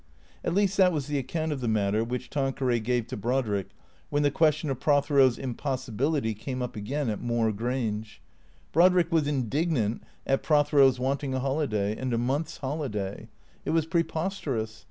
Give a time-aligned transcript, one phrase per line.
[0.43, 3.67] At least that was the account of the matter which Tanqueray gave to Brodrick
[4.09, 8.19] when the question of Prothero's impossibility came up again at Moor Grange.
[8.73, 13.27] Brodrick was indignant at Prothero's wanting a holiday, and a month's holiday.
[13.63, 14.79] It was preposterous.